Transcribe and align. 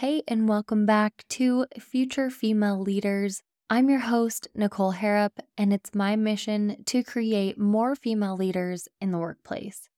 Hey, 0.00 0.22
and 0.28 0.46
welcome 0.46 0.84
back 0.84 1.24
to 1.30 1.64
Future 1.78 2.28
Female 2.28 2.78
Leaders. 2.78 3.42
I'm 3.70 3.88
your 3.88 4.00
host, 4.00 4.46
Nicole 4.54 4.92
Harrop, 4.92 5.40
and 5.56 5.72
it's 5.72 5.94
my 5.94 6.16
mission 6.16 6.84
to 6.84 7.02
create 7.02 7.58
more 7.58 7.96
female 7.96 8.36
leaders 8.36 8.88
in 9.00 9.10
the 9.10 9.16
workplace. 9.16 9.88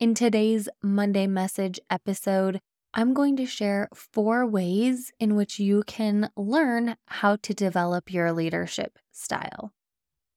In 0.00 0.12
today's 0.12 0.68
Monday 0.82 1.28
Message 1.28 1.78
episode, 1.88 2.58
I'm 2.94 3.14
going 3.14 3.36
to 3.36 3.46
share 3.46 3.88
four 3.94 4.44
ways 4.44 5.12
in 5.20 5.36
which 5.36 5.60
you 5.60 5.84
can 5.86 6.30
learn 6.36 6.96
how 7.06 7.36
to 7.36 7.54
develop 7.54 8.12
your 8.12 8.32
leadership 8.32 8.98
style. 9.12 9.70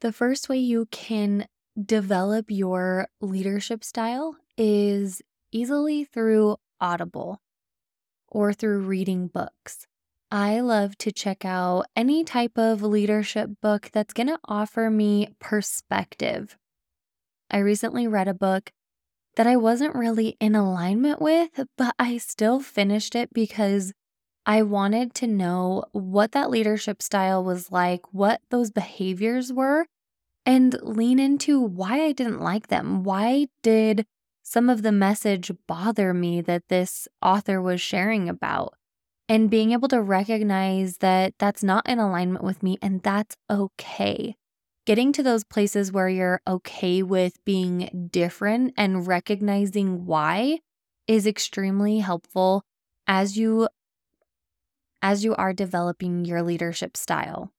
The 0.00 0.12
first 0.12 0.48
way 0.48 0.56
you 0.56 0.86
can 0.90 1.48
develop 1.78 2.46
your 2.48 3.08
leadership 3.20 3.84
style 3.84 4.36
is 4.56 5.20
easily 5.52 6.02
through 6.02 6.56
Audible 6.80 7.41
or 8.32 8.52
through 8.52 8.80
reading 8.80 9.28
books. 9.28 9.86
I 10.30 10.60
love 10.60 10.96
to 10.98 11.12
check 11.12 11.44
out 11.44 11.84
any 11.94 12.24
type 12.24 12.56
of 12.56 12.82
leadership 12.82 13.50
book 13.60 13.90
that's 13.92 14.14
going 14.14 14.28
to 14.28 14.38
offer 14.46 14.88
me 14.88 15.28
perspective. 15.38 16.56
I 17.50 17.58
recently 17.58 18.08
read 18.08 18.28
a 18.28 18.34
book 18.34 18.72
that 19.36 19.46
I 19.46 19.56
wasn't 19.56 19.94
really 19.94 20.38
in 20.40 20.54
alignment 20.54 21.20
with, 21.20 21.50
but 21.76 21.94
I 21.98 22.16
still 22.16 22.60
finished 22.60 23.14
it 23.14 23.34
because 23.34 23.92
I 24.46 24.62
wanted 24.62 25.14
to 25.16 25.26
know 25.26 25.84
what 25.92 26.32
that 26.32 26.50
leadership 26.50 27.02
style 27.02 27.44
was 27.44 27.70
like, 27.70 28.00
what 28.12 28.40
those 28.50 28.70
behaviors 28.70 29.52
were, 29.52 29.84
and 30.46 30.74
lean 30.82 31.18
into 31.18 31.60
why 31.60 32.04
I 32.04 32.12
didn't 32.12 32.40
like 32.40 32.68
them. 32.68 33.04
Why 33.04 33.48
did 33.62 34.06
some 34.42 34.68
of 34.68 34.82
the 34.82 34.92
message 34.92 35.50
bother 35.66 36.12
me 36.12 36.40
that 36.42 36.68
this 36.68 37.08
author 37.20 37.60
was 37.60 37.80
sharing 37.80 38.28
about. 38.28 38.74
And 39.28 39.48
being 39.48 39.72
able 39.72 39.88
to 39.88 40.02
recognize 40.02 40.98
that 40.98 41.34
that's 41.38 41.62
not 41.62 41.88
in 41.88 41.98
alignment 41.98 42.44
with 42.44 42.62
me 42.62 42.76
and 42.82 43.02
that's 43.02 43.36
okay. 43.48 44.34
Getting 44.84 45.12
to 45.12 45.22
those 45.22 45.44
places 45.44 45.92
where 45.92 46.08
you're 46.08 46.40
okay 46.46 47.02
with 47.02 47.42
being 47.44 48.08
different 48.10 48.74
and 48.76 49.06
recognizing 49.06 50.06
why 50.06 50.58
is 51.06 51.26
extremely 51.26 52.00
helpful 52.00 52.64
as 53.06 53.36
you 53.36 53.68
as 55.00 55.24
you 55.24 55.34
are 55.34 55.52
developing 55.52 56.24
your 56.24 56.42
leadership 56.42 56.96
style. 56.96 57.52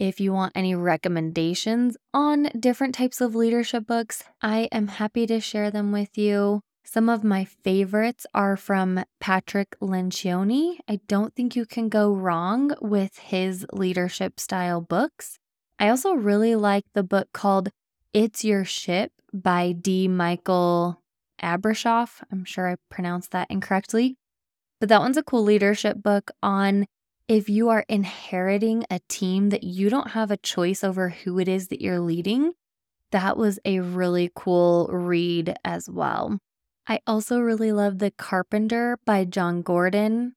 If 0.00 0.18
you 0.18 0.32
want 0.32 0.54
any 0.56 0.74
recommendations 0.74 1.98
on 2.14 2.44
different 2.58 2.94
types 2.94 3.20
of 3.20 3.34
leadership 3.34 3.86
books, 3.86 4.24
I 4.40 4.60
am 4.72 4.88
happy 4.88 5.26
to 5.26 5.40
share 5.40 5.70
them 5.70 5.92
with 5.92 6.16
you. 6.16 6.62
Some 6.86 7.10
of 7.10 7.22
my 7.22 7.44
favorites 7.44 8.24
are 8.32 8.56
from 8.56 9.04
Patrick 9.20 9.76
Lencioni. 9.78 10.78
I 10.88 11.00
don't 11.06 11.34
think 11.34 11.54
you 11.54 11.66
can 11.66 11.90
go 11.90 12.14
wrong 12.14 12.72
with 12.80 13.18
his 13.18 13.66
leadership 13.74 14.40
style 14.40 14.80
books. 14.80 15.38
I 15.78 15.90
also 15.90 16.14
really 16.14 16.54
like 16.54 16.86
the 16.94 17.02
book 17.02 17.28
called 17.34 17.68
It's 18.14 18.42
Your 18.42 18.64
Ship 18.64 19.12
by 19.34 19.72
D. 19.72 20.08
Michael 20.08 21.02
Abrashoff. 21.42 22.22
I'm 22.32 22.46
sure 22.46 22.70
I 22.70 22.76
pronounced 22.88 23.32
that 23.32 23.50
incorrectly. 23.50 24.16
But 24.80 24.88
that 24.88 25.00
one's 25.00 25.18
a 25.18 25.22
cool 25.22 25.42
leadership 25.42 26.02
book 26.02 26.30
on 26.42 26.86
if 27.30 27.48
you 27.48 27.68
are 27.68 27.84
inheriting 27.88 28.84
a 28.90 28.98
team 29.08 29.50
that 29.50 29.62
you 29.62 29.88
don't 29.88 30.10
have 30.10 30.32
a 30.32 30.36
choice 30.36 30.82
over 30.82 31.10
who 31.10 31.38
it 31.38 31.46
is 31.46 31.68
that 31.68 31.80
you're 31.80 32.00
leading, 32.00 32.50
that 33.12 33.36
was 33.36 33.60
a 33.64 33.78
really 33.78 34.32
cool 34.34 34.88
read 34.92 35.54
as 35.64 35.88
well. 35.88 36.40
I 36.88 36.98
also 37.06 37.38
really 37.38 37.70
love 37.70 38.00
The 38.00 38.10
Carpenter 38.10 38.98
by 39.06 39.24
Jon 39.26 39.62
Gordon. 39.62 40.34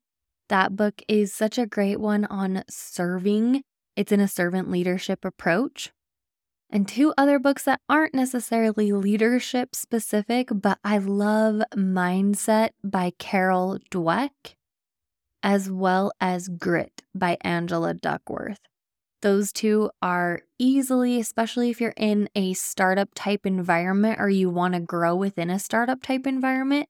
That 0.49 0.75
book 0.75 1.01
is 1.07 1.33
such 1.33 1.57
a 1.57 1.65
great 1.65 1.99
one 1.99 2.25
on 2.25 2.63
serving. 2.69 3.63
It's 3.95 4.11
in 4.11 4.19
a 4.19 4.27
servant 4.27 4.69
leadership 4.69 5.25
approach. 5.25 5.91
And 6.69 6.87
two 6.87 7.11
other 7.17 7.39
books 7.39 7.63
that 7.63 7.81
aren't 7.89 8.13
necessarily 8.13 8.91
leadership 8.91 9.75
specific, 9.75 10.49
but 10.51 10.77
I 10.83 10.99
love 10.99 11.63
Mindset 11.75 12.69
by 12.83 13.13
Carol 13.17 13.79
Dweck 13.89 14.29
as 15.43 15.69
well 15.69 16.11
as 16.19 16.47
Grit 16.47 17.03
by 17.13 17.37
Angela 17.41 17.93
Duckworth. 17.93 18.61
Those 19.21 19.51
two 19.51 19.91
are 20.01 20.41
easily, 20.57 21.19
especially 21.19 21.69
if 21.69 21.79
you're 21.79 21.93
in 21.95 22.29
a 22.35 22.53
startup 22.53 23.09
type 23.13 23.45
environment 23.45 24.19
or 24.19 24.29
you 24.29 24.49
want 24.49 24.73
to 24.73 24.79
grow 24.79 25.15
within 25.15 25.49
a 25.49 25.59
startup 25.59 26.01
type 26.01 26.25
environment. 26.25 26.87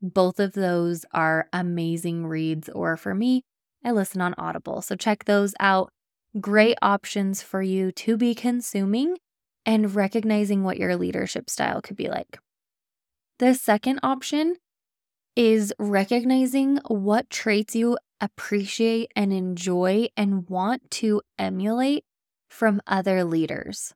Both 0.00 0.38
of 0.38 0.52
those 0.52 1.04
are 1.12 1.48
amazing 1.52 2.26
reads, 2.26 2.68
or 2.68 2.96
for 2.96 3.14
me, 3.14 3.42
I 3.84 3.90
listen 3.90 4.20
on 4.20 4.34
Audible. 4.38 4.80
So 4.80 4.94
check 4.94 5.24
those 5.24 5.54
out. 5.58 5.90
Great 6.40 6.78
options 6.80 7.42
for 7.42 7.62
you 7.62 7.90
to 7.92 8.16
be 8.16 8.34
consuming 8.34 9.16
and 9.66 9.94
recognizing 9.94 10.62
what 10.62 10.78
your 10.78 10.96
leadership 10.96 11.50
style 11.50 11.82
could 11.82 11.96
be 11.96 12.08
like. 12.08 12.38
The 13.38 13.54
second 13.54 14.00
option 14.02 14.56
is 15.38 15.72
recognizing 15.78 16.80
what 16.88 17.30
traits 17.30 17.76
you 17.76 17.96
appreciate 18.20 19.12
and 19.14 19.32
enjoy 19.32 20.08
and 20.16 20.50
want 20.50 20.90
to 20.90 21.22
emulate 21.38 22.04
from 22.50 22.82
other 22.88 23.22
leaders. 23.22 23.94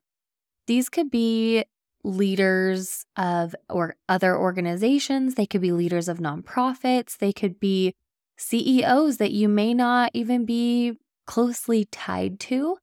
These 0.67 0.87
could 0.87 1.11
be 1.11 1.65
leaders 2.05 3.05
of 3.17 3.53
or 3.69 3.97
other 4.07 4.37
organizations, 4.37 5.35
they 5.35 5.45
could 5.45 5.59
be 5.59 5.73
leaders 5.73 6.07
of 6.07 6.19
nonprofits, 6.19 7.17
they 7.17 7.33
could 7.33 7.59
be 7.59 7.93
CEOs 8.37 9.17
that 9.17 9.33
you 9.33 9.49
may 9.49 9.73
not 9.73 10.11
even 10.13 10.45
be 10.45 10.97
closely 11.27 11.83
tied 11.91 12.39
to, 12.39 12.77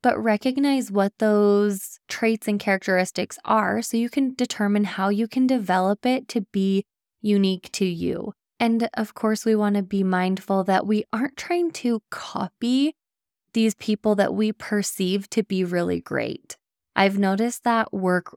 but 0.00 0.22
recognize 0.22 0.92
what 0.92 1.12
those 1.18 1.98
traits 2.06 2.46
and 2.46 2.60
characteristics 2.60 3.36
are 3.44 3.82
so 3.82 3.96
you 3.96 4.08
can 4.08 4.32
determine 4.34 4.84
how 4.84 5.08
you 5.08 5.26
can 5.26 5.48
develop 5.48 6.06
it 6.06 6.28
to 6.28 6.42
be 6.52 6.84
unique 7.20 7.70
to 7.72 7.84
you. 7.84 8.32
And 8.58 8.88
of 8.94 9.14
course, 9.14 9.44
we 9.44 9.54
want 9.54 9.76
to 9.76 9.82
be 9.82 10.02
mindful 10.02 10.64
that 10.64 10.86
we 10.86 11.04
aren't 11.12 11.36
trying 11.36 11.70
to 11.72 12.02
copy 12.10 12.94
these 13.52 13.74
people 13.74 14.14
that 14.16 14.34
we 14.34 14.52
perceive 14.52 15.28
to 15.30 15.42
be 15.42 15.64
really 15.64 16.00
great. 16.00 16.56
I've 16.94 17.18
noticed 17.18 17.64
that 17.64 17.92
work 17.92 18.36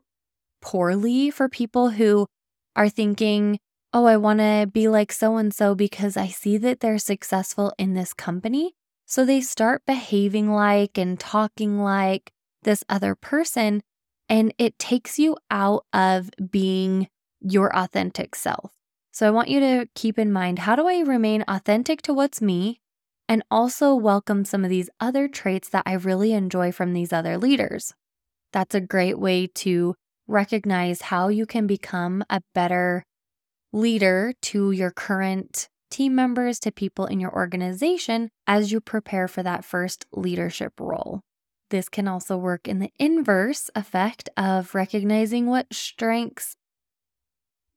poorly 0.62 1.30
for 1.30 1.48
people 1.48 1.92
who 1.92 2.28
are 2.76 2.90
thinking, 2.90 3.60
oh, 3.94 4.06
I 4.06 4.18
want 4.18 4.40
to 4.40 4.70
be 4.72 4.88
like 4.88 5.12
so 5.12 5.38
and 5.38 5.54
so 5.54 5.76
because 5.76 6.18
I 6.18 6.28
see 6.28 6.58
that 6.58 6.80
they're 6.80 7.00
successful 7.00 7.74
in 7.78 7.94
this 7.94 8.14
company. 8.14 8.74
So 9.06 9.26
they 9.26 9.42
start 9.42 9.84
behaving 9.88 10.52
like 10.52 10.98
and 10.98 11.20
talking 11.20 11.82
like 11.82 12.32
this 12.64 12.84
other 12.88 13.16
person. 13.16 13.82
And 14.28 14.54
it 14.58 14.78
takes 14.78 15.18
you 15.18 15.36
out 15.50 15.86
of 15.92 16.30
being 16.52 17.08
your 17.42 17.76
authentic 17.76 18.36
self. 18.36 18.72
So 19.12 19.28
I 19.28 19.32
want 19.32 19.50
you 19.50 19.60
to 19.60 19.88
keep 19.96 20.20
in 20.20 20.32
mind 20.32 20.60
how 20.60 20.76
do 20.76 20.88
I 20.88 21.00
remain 21.00 21.44
authentic 21.48 22.02
to 22.04 22.14
what's 22.14 22.42
me 22.42 22.80
and 23.28 23.44
also 23.52 23.94
welcome 23.94 24.46
some 24.46 24.64
of 24.64 24.70
these 24.70 24.90
other 25.00 25.28
traits 25.28 25.70
that 25.70 25.84
I 25.86 25.94
really 25.94 26.34
enjoy 26.34 26.72
from 26.72 26.94
these 26.94 27.12
other 27.14 27.38
leaders? 27.38 27.94
That's 28.54 28.76
a 28.76 28.82
great 28.82 29.20
way 29.20 29.48
to 29.56 29.96
recognize 30.28 31.02
how 31.02 31.28
you 31.28 31.46
can 31.46 31.68
become 31.68 32.24
a 32.30 32.42
better 32.54 33.04
leader 33.74 34.34
to 34.42 34.72
your 34.72 34.92
current 34.92 35.70
team 35.92 36.16
members, 36.16 36.60
to 36.60 36.72
people 36.72 37.06
in 37.06 37.20
your 37.20 37.34
organization 37.34 38.30
as 38.48 38.72
you 38.72 38.80
prepare 38.80 39.28
for 39.28 39.44
that 39.44 39.66
first 39.66 40.06
leadership 40.12 40.74
role. 40.80 41.22
This 41.70 41.90
can 41.90 42.08
also 42.08 42.38
work 42.38 42.68
in 42.68 42.80
the 42.80 42.92
inverse 42.98 43.70
effect 43.76 44.30
of 44.38 44.74
recognizing 44.74 45.46
what 45.46 45.68
strengths 45.72 46.56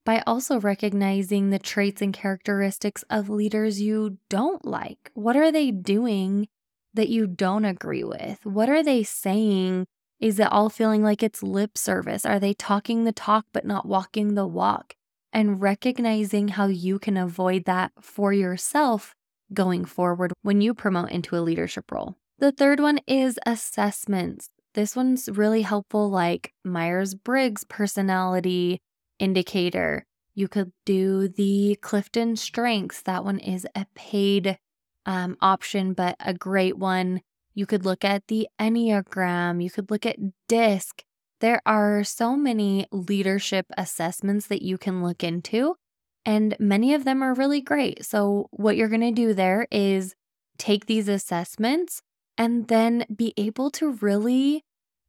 by 0.04 0.22
also 0.26 0.60
recognizing 0.60 1.50
the 1.50 1.58
traits 1.58 2.02
and 2.02 2.12
characteristics 2.12 3.04
of 3.10 3.28
leaders 3.28 3.80
you 3.80 4.18
don't 4.28 4.64
like. 4.64 5.10
What 5.14 5.36
are 5.36 5.52
they 5.52 5.70
doing 5.70 6.48
that 6.94 7.08
you 7.08 7.26
don't 7.26 7.64
agree 7.64 8.04
with? 8.04 8.44
What 8.44 8.68
are 8.68 8.82
they 8.82 9.02
saying? 9.02 9.86
Is 10.20 10.38
it 10.38 10.52
all 10.52 10.68
feeling 10.68 11.02
like 11.02 11.22
it's 11.22 11.42
lip 11.42 11.76
service? 11.76 12.24
Are 12.24 12.38
they 12.38 12.54
talking 12.54 13.04
the 13.04 13.12
talk 13.12 13.46
but 13.52 13.64
not 13.64 13.86
walking 13.86 14.34
the 14.34 14.46
walk? 14.46 14.94
And 15.32 15.62
recognizing 15.62 16.48
how 16.48 16.66
you 16.66 16.98
can 16.98 17.16
avoid 17.16 17.64
that 17.64 17.92
for 18.00 18.32
yourself 18.32 19.14
going 19.52 19.84
forward 19.84 20.32
when 20.42 20.60
you 20.60 20.74
promote 20.74 21.10
into 21.10 21.36
a 21.36 21.40
leadership 21.40 21.90
role. 21.90 22.16
The 22.38 22.52
third 22.52 22.80
one 22.80 23.00
is 23.06 23.38
assessments. 23.46 24.50
This 24.74 24.96
one's 24.96 25.28
really 25.28 25.62
helpful, 25.62 26.10
like 26.10 26.52
Myers 26.64 27.14
Briggs 27.14 27.64
personality, 27.64 28.80
indicator. 29.22 30.04
You 30.34 30.48
could 30.48 30.72
do 30.84 31.28
the 31.28 31.78
Clifton 31.80 32.36
Strengths. 32.36 33.02
That 33.02 33.24
one 33.24 33.38
is 33.38 33.66
a 33.74 33.86
paid 33.94 34.58
um, 35.06 35.36
option, 35.40 35.92
but 35.92 36.16
a 36.20 36.34
great 36.34 36.76
one. 36.76 37.20
You 37.54 37.66
could 37.66 37.84
look 37.84 38.04
at 38.04 38.26
the 38.26 38.48
Enneagram. 38.60 39.62
You 39.62 39.70
could 39.70 39.90
look 39.90 40.06
at 40.06 40.16
DISC. 40.48 41.04
There 41.40 41.60
are 41.66 42.02
so 42.02 42.36
many 42.36 42.86
leadership 42.90 43.66
assessments 43.76 44.46
that 44.46 44.62
you 44.62 44.78
can 44.78 45.02
look 45.02 45.22
into. 45.22 45.76
And 46.24 46.56
many 46.58 46.94
of 46.94 47.04
them 47.04 47.22
are 47.22 47.34
really 47.34 47.60
great. 47.60 48.04
So, 48.04 48.48
what 48.52 48.76
you're 48.76 48.88
going 48.88 49.00
to 49.00 49.10
do 49.10 49.34
there 49.34 49.66
is 49.70 50.14
take 50.56 50.86
these 50.86 51.08
assessments 51.08 52.00
and 52.38 52.68
then 52.68 53.04
be 53.14 53.34
able 53.36 53.70
to 53.72 53.92
really 53.94 54.64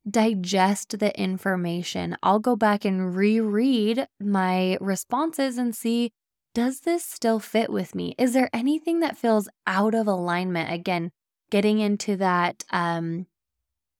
digest 0.10 1.00
the 1.00 1.18
information. 1.20 2.18
I'll 2.22 2.40
go 2.40 2.56
back 2.56 2.86
and 2.86 3.16
reread 3.16 4.08
my 4.20 4.78
responses 4.82 5.58
and 5.58 5.76
see 5.76 6.12
does 6.54 6.82
this 6.82 7.04
still 7.04 7.40
fit 7.40 7.72
with 7.72 7.96
me? 7.96 8.14
Is 8.20 8.34
there 8.34 8.50
anything 8.54 9.00
that 9.00 9.18
feels 9.18 9.50
out 9.66 9.96
of 9.96 10.06
alignment? 10.06 10.72
Again, 10.72 11.12
getting 11.50 11.80
into 11.80 12.16
that 12.18 12.64
um 12.72 13.28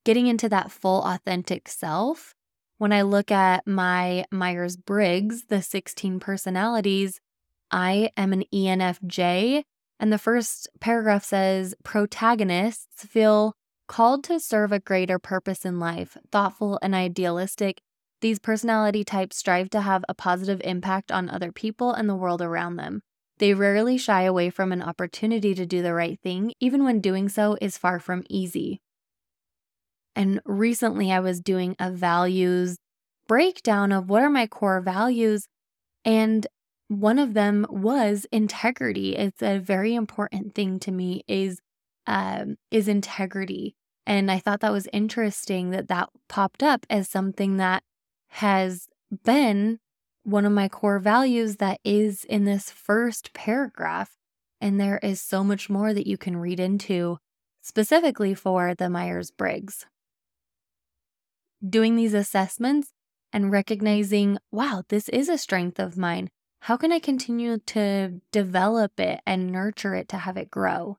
getting 0.06 0.28
into 0.28 0.50
that 0.50 0.72
full 0.72 1.04
authentic 1.04 1.68
self. 1.68 2.36
When 2.78 2.92
I 2.92 3.04
look 3.04 3.32
at 3.32 3.66
my 3.66 4.26
Myers 4.32 4.76
Briggs, 4.76 5.46
the 5.48 5.62
16 5.62 6.20
personalities, 6.20 7.22
I 7.72 8.10
am 8.18 8.34
an 8.34 8.44
ENFJ. 8.54 9.64
And 10.00 10.12
the 10.12 10.18
first 10.18 10.68
paragraph 10.82 11.24
says 11.24 11.76
protagonists 11.84 13.06
feel 13.06 13.54
called 13.94 14.24
to 14.24 14.40
serve 14.40 14.72
a 14.72 14.80
greater 14.80 15.20
purpose 15.20 15.64
in 15.66 15.80
life, 15.80 16.18
thoughtful 16.32 16.80
and 16.82 16.96
idealistic. 16.96 17.80
These 18.22 18.40
personality 18.40 19.04
types 19.04 19.38
strive 19.38 19.70
to 19.70 19.82
have 19.82 20.04
a 20.10 20.16
positive 20.16 20.60
impact 20.64 21.12
on 21.12 21.30
other 21.30 21.52
people 21.52 21.94
and 21.94 22.10
the 22.10 22.16
world 22.16 22.42
around 22.42 22.78
them. 22.78 23.02
They 23.38 23.54
rarely 23.54 24.00
shy 24.00 24.24
away 24.24 24.50
from 24.50 24.72
an 24.72 24.82
opportunity 24.82 25.54
to 25.54 25.68
do 25.68 25.84
the 25.84 25.94
right 25.94 26.20
thing, 26.24 26.56
even 26.60 26.84
when 26.84 27.02
doing 27.02 27.30
so 27.30 27.56
is 27.62 27.78
far 27.78 28.00
from 28.00 28.24
easy. 28.32 28.82
And 30.16 30.42
recently, 30.44 31.12
I 31.12 31.20
was 31.20 31.40
doing 31.40 31.76
a 31.78 31.92
values 31.92 32.80
breakdown 33.28 33.92
of 33.92 34.10
what 34.10 34.24
are 34.24 34.30
my 34.32 34.48
core 34.48 34.82
values. 34.82 35.46
And 36.04 36.48
one 36.88 37.20
of 37.20 37.36
them 37.36 37.68
was 37.70 38.26
integrity. 38.32 39.16
It's 39.16 39.44
a 39.44 39.60
very 39.60 39.94
important 39.94 40.56
thing 40.56 40.80
to 40.80 40.92
me 40.92 41.22
is 41.28 41.60
um, 42.08 42.56
is 42.72 42.88
integrity. 42.88 43.76
And 44.06 44.30
I 44.30 44.40
thought 44.40 44.60
that 44.60 44.72
was 44.72 44.88
interesting 44.92 45.70
that 45.72 45.88
that 45.88 46.10
popped 46.28 46.62
up 46.62 46.86
as 46.90 47.08
something 47.08 47.58
that 47.58 47.84
has 48.30 48.88
been 49.24 49.80
one 50.24 50.46
of 50.46 50.52
my 50.52 50.68
core 50.68 51.00
values 51.00 51.58
that 51.58 51.80
is 51.84 52.24
in 52.26 52.46
this 52.46 52.70
first 52.72 53.34
paragraph. 53.34 54.18
And 54.60 54.80
there 54.80 55.00
is 55.04 55.22
so 55.22 55.44
much 55.44 55.70
more 55.70 55.94
that 55.94 56.08
you 56.08 56.18
can 56.18 56.38
read 56.38 56.60
into 56.60 57.18
specifically 57.62 58.34
for 58.34 58.76
the 58.76 58.90
Myers 58.90 59.32
Briggs. 59.32 59.86
Doing 61.68 61.96
these 61.96 62.14
assessments 62.14 62.92
and 63.32 63.52
recognizing, 63.52 64.38
wow, 64.52 64.84
this 64.90 65.10
is 65.10 65.30
a 65.30 65.38
strength 65.38 65.80
of 65.80 65.98
mine. 65.98 66.30
How 66.62 66.78
can 66.78 66.92
I 66.92 67.00
continue 67.00 67.58
to 67.58 68.22
develop 68.32 69.00
it 69.00 69.22
and 69.26 69.52
nurture 69.52 69.96
it 69.96 70.08
to 70.10 70.18
have 70.18 70.38
it 70.38 70.50
grow? 70.50 70.98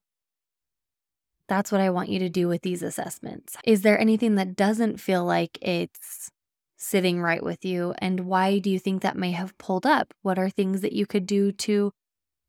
That's 1.49 1.70
what 1.70 1.81
I 1.81 1.91
want 1.91 2.08
you 2.08 2.19
to 2.20 2.29
do 2.29 2.49
with 2.49 2.62
these 2.62 2.82
assessments. 2.82 3.56
Is 3.64 3.82
there 3.82 3.99
anything 3.99 4.37
that 4.37 4.56
doesn't 4.56 4.99
feel 4.99 5.25
like 5.25 5.58
it's 5.61 6.31
sitting 6.76 7.20
right 7.20 7.43
with 7.43 7.64
you? 7.64 7.94
And 7.99 8.20
why 8.20 8.58
do 8.58 8.70
you 8.70 8.79
think 8.79 9.02
that 9.02 9.17
may 9.17 9.32
have 9.32 9.56
pulled 9.58 9.87
up? 9.87 10.14
What 10.23 10.38
are 10.38 10.50
things 10.50 10.81
that 10.81 10.93
you 10.93 11.06
could 11.06 11.26
do 11.26 11.52
to, 11.52 11.93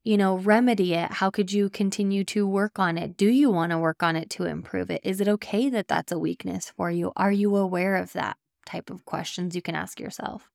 you 0.04 0.18
know, 0.18 0.38
remedy 0.38 0.94
it? 0.94 1.12
How 1.14 1.30
could 1.30 1.52
you 1.52 1.70
continue 1.70 2.24
to 2.26 2.48
work 2.48 2.80
on 2.80 2.98
it? 2.98 3.18
Do 3.18 3.28
you 3.28 3.50
want 3.50 3.72
to 3.72 3.78
work 3.78 4.02
on 4.02 4.16
it 4.16 4.30
to 4.32 4.46
improve 4.46 4.90
it? 4.90 5.02
Is 5.04 5.20
it 5.20 5.28
okay 5.28 5.70
that 5.70 5.88
that's 5.88 6.12
a 6.12 6.20
weakness 6.20 6.72
for 6.76 6.90
you? 6.90 7.12
Are 7.16 7.32
you 7.32 7.56
aware 7.56 7.98
of 7.98 8.14
that 8.14 8.38
type 8.66 8.90
of 8.90 9.06
questions 9.06 9.56
you 9.56 9.62
can 9.62 9.76
ask 9.76 10.00
yourself? 10.00 10.50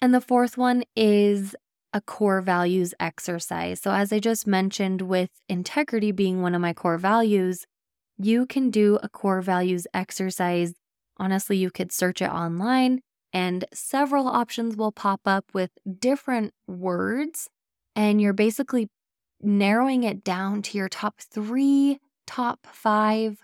And 0.00 0.14
the 0.14 0.20
fourth 0.20 0.56
one 0.56 0.84
is 0.96 1.54
a 1.92 2.00
core 2.00 2.40
values 2.40 2.94
exercise. 3.00 3.80
So, 3.80 3.90
as 3.90 4.12
I 4.12 4.18
just 4.18 4.46
mentioned, 4.46 5.02
with 5.02 5.30
integrity 5.48 6.12
being 6.12 6.40
one 6.40 6.54
of 6.54 6.60
my 6.60 6.72
core 6.72 6.98
values, 6.98 7.66
you 8.22 8.46
can 8.46 8.70
do 8.70 8.98
a 9.02 9.08
core 9.08 9.40
values 9.40 9.86
exercise. 9.94 10.74
Honestly, 11.16 11.56
you 11.56 11.70
could 11.70 11.92
search 11.92 12.20
it 12.20 12.30
online 12.30 13.00
and 13.32 13.64
several 13.72 14.26
options 14.28 14.76
will 14.76 14.92
pop 14.92 15.20
up 15.26 15.46
with 15.54 15.70
different 15.98 16.52
words. 16.66 17.48
And 17.94 18.20
you're 18.20 18.32
basically 18.32 18.88
narrowing 19.40 20.02
it 20.04 20.22
down 20.22 20.62
to 20.62 20.78
your 20.78 20.88
top 20.88 21.20
three, 21.20 21.98
top 22.26 22.66
five 22.70 23.38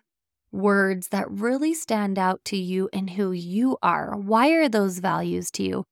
words 0.52 1.08
that 1.08 1.31
really 1.31 1.75
stand 1.75 2.19
out 2.19 2.44
to 2.46 2.56
you 2.56 2.88
and 2.93 3.11
who 3.11 3.32
you 3.32 3.76
are. 3.82 4.17
Why 4.17 4.50
are 4.50 4.69
those 4.69 4.99
values 4.99 5.50
to 5.52 5.62
you? 5.62 5.84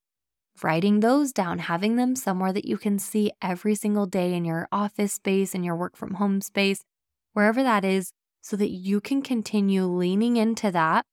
Writing 0.63 1.01
those 1.01 1.33
down, 1.33 1.59
having 1.59 1.97
them 1.97 2.15
somewhere 2.15 2.53
that 2.53 2.65
you 2.65 2.79
can 2.79 2.99
see 2.99 3.33
every 3.43 3.75
single 3.75 4.07
day 4.07 4.35
in 4.35 4.45
your 4.45 4.69
office 4.71 5.15
space, 5.15 5.55
in 5.55 5.65
your 5.65 5.77
work 5.77 5.97
from 5.97 6.15
home 6.15 6.41
space, 6.41 6.85
wherever 7.33 7.63
that 7.63 7.85
is, 7.85 8.13
so 8.45 8.57
that 8.59 8.71
you 8.71 9.01
can 9.01 9.23
continue 9.23 9.85
leaning 9.85 10.37
into 10.37 10.71
that 10.71 11.07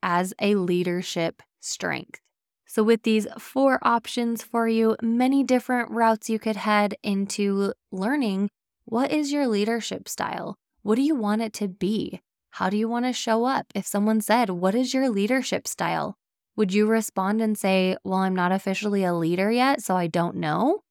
as 0.00 0.32
a 0.40 0.54
leadership 0.54 1.42
strength. 1.58 2.20
So, 2.68 2.84
with 2.84 3.02
these 3.02 3.26
four 3.36 3.80
options 3.82 4.44
for 4.44 4.68
you, 4.68 4.96
many 5.02 5.42
different 5.42 5.90
routes 5.90 6.30
you 6.30 6.38
could 6.38 6.54
head 6.54 6.94
into 7.02 7.72
learning 7.90 8.48
what 8.84 9.10
is 9.10 9.32
your 9.32 9.48
leadership 9.48 10.08
style? 10.08 10.54
What 10.82 10.94
do 10.94 11.02
you 11.02 11.16
want 11.16 11.42
it 11.42 11.52
to 11.54 11.66
be? 11.66 12.20
How 12.50 12.70
do 12.70 12.76
you 12.76 12.88
want 12.88 13.06
to 13.06 13.12
show 13.12 13.44
up? 13.44 13.66
If 13.74 13.84
someone 13.84 14.20
said, 14.20 14.50
What 14.50 14.76
is 14.76 14.94
your 14.94 15.08
leadership 15.08 15.66
style? 15.66 16.14
Would 16.54 16.72
you 16.72 16.86
respond 16.86 17.42
and 17.42 17.58
say, 17.58 17.96
Well, 18.04 18.20
I'm 18.20 18.36
not 18.36 18.52
officially 18.52 19.02
a 19.02 19.14
leader 19.14 19.50
yet, 19.50 19.82
so 19.82 19.96
I 19.96 20.06
don't 20.06 20.36
know? 20.36 20.82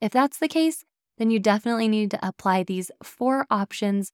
If 0.00 0.10
that's 0.10 0.38
the 0.38 0.48
case, 0.48 0.84
then 1.18 1.30
you 1.30 1.38
definitely 1.38 1.86
need 1.86 2.10
to 2.10 2.26
apply 2.26 2.64
these 2.64 2.90
four 3.04 3.46
options 3.50 4.10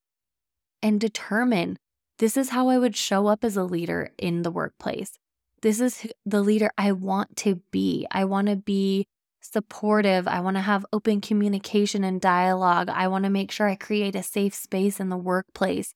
and 0.82 1.00
determine 1.00 1.78
this 2.18 2.36
is 2.36 2.50
how 2.50 2.68
I 2.68 2.78
would 2.78 2.96
show 2.96 3.26
up 3.26 3.44
as 3.44 3.56
a 3.56 3.64
leader 3.64 4.10
in 4.18 4.42
the 4.42 4.50
workplace. 4.50 5.18
This 5.62 5.80
is 5.80 6.06
the 6.24 6.42
leader 6.42 6.70
I 6.76 6.92
want 6.92 7.36
to 7.38 7.62
be. 7.70 8.06
I 8.10 8.24
want 8.24 8.48
to 8.48 8.56
be 8.56 9.06
supportive. 9.40 10.28
I 10.28 10.40
want 10.40 10.56
to 10.56 10.62
have 10.62 10.86
open 10.92 11.20
communication 11.20 12.04
and 12.04 12.20
dialogue. 12.20 12.88
I 12.88 13.08
want 13.08 13.24
to 13.24 13.30
make 13.30 13.50
sure 13.50 13.68
I 13.68 13.76
create 13.76 14.14
a 14.14 14.22
safe 14.22 14.54
space 14.54 15.00
in 15.00 15.08
the 15.08 15.16
workplace. 15.16 15.94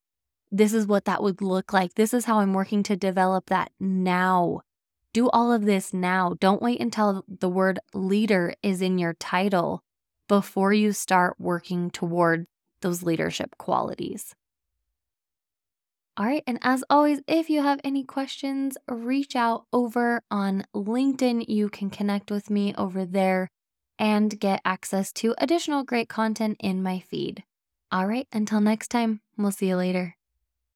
This 0.51 0.73
is 0.73 0.87
what 0.87 1.05
that 1.05 1.23
would 1.23 1.41
look 1.41 1.73
like. 1.73 1.95
This 1.95 2.13
is 2.13 2.25
how 2.25 2.39
I'm 2.39 2.53
working 2.53 2.83
to 2.83 2.95
develop 2.95 3.47
that 3.47 3.71
now. 3.79 4.61
Do 5.13 5.29
all 5.29 5.51
of 5.51 5.65
this 5.65 5.93
now. 5.93 6.35
Don't 6.39 6.61
wait 6.61 6.79
until 6.79 7.23
the 7.27 7.49
word 7.49 7.79
leader 7.93 8.53
is 8.63 8.81
in 8.81 8.97
your 8.97 9.13
title 9.13 9.83
before 10.27 10.73
you 10.73 10.91
start 10.91 11.35
working 11.39 11.91
toward 11.91 12.47
those 12.81 13.03
leadership 13.03 13.57
qualities. 13.57 14.33
All 16.15 16.25
right. 16.25 16.43
And 16.45 16.59
as 16.61 16.83
always, 16.89 17.21
if 17.27 17.49
you 17.49 17.63
have 17.63 17.79
any 17.83 18.03
questions, 18.03 18.77
reach 18.87 19.35
out 19.35 19.65
over 19.73 20.21
on 20.29 20.63
LinkedIn. 20.75 21.45
You 21.47 21.69
can 21.69 21.89
connect 21.89 22.29
with 22.29 22.49
me 22.49 22.73
over 22.77 23.03
there 23.03 23.49
and 23.97 24.39
get 24.39 24.61
access 24.63 25.11
to 25.13 25.33
additional 25.39 25.83
great 25.83 26.09
content 26.09 26.57
in 26.59 26.83
my 26.83 26.99
feed. 26.99 27.43
All 27.91 28.05
right. 28.05 28.27
Until 28.31 28.61
next 28.61 28.89
time, 28.89 29.21
we'll 29.37 29.51
see 29.51 29.69
you 29.69 29.75
later. 29.75 30.15